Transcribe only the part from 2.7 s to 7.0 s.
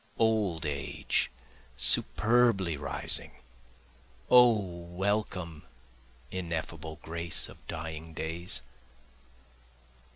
rising! O welcome, ineffable